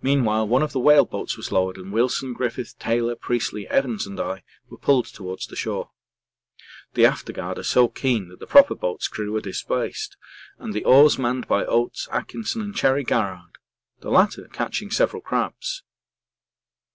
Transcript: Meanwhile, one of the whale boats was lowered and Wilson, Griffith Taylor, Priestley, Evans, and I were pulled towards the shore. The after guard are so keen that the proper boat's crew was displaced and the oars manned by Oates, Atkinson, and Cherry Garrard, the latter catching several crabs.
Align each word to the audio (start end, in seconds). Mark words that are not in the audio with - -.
Meanwhile, 0.00 0.48
one 0.48 0.62
of 0.62 0.72
the 0.72 0.80
whale 0.80 1.04
boats 1.04 1.36
was 1.36 1.52
lowered 1.52 1.76
and 1.76 1.92
Wilson, 1.92 2.32
Griffith 2.32 2.78
Taylor, 2.78 3.14
Priestley, 3.14 3.68
Evans, 3.68 4.06
and 4.06 4.18
I 4.18 4.44
were 4.70 4.78
pulled 4.78 5.04
towards 5.12 5.46
the 5.46 5.56
shore. 5.56 5.90
The 6.94 7.04
after 7.04 7.34
guard 7.34 7.58
are 7.58 7.62
so 7.62 7.88
keen 7.88 8.28
that 8.28 8.40
the 8.40 8.46
proper 8.46 8.74
boat's 8.74 9.08
crew 9.08 9.32
was 9.32 9.42
displaced 9.42 10.16
and 10.56 10.72
the 10.72 10.84
oars 10.86 11.18
manned 11.18 11.46
by 11.46 11.66
Oates, 11.66 12.08
Atkinson, 12.10 12.62
and 12.62 12.74
Cherry 12.74 13.04
Garrard, 13.04 13.58
the 14.00 14.08
latter 14.10 14.48
catching 14.48 14.90
several 14.90 15.20
crabs. 15.20 15.82